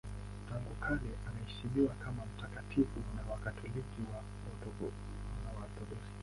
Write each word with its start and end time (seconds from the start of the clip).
Tangu 0.49 0.75
kale 0.79 1.09
anaheshimiwa 1.27 1.95
kama 1.95 2.23
mtakatifu 2.25 2.99
na 3.15 3.31
Wakatoliki 3.33 4.01
na 4.11 4.17
Waorthodoksi. 4.17 6.07